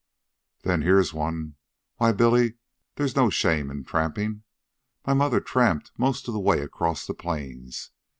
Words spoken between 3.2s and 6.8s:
shame in tramping. My mother tramped most of the way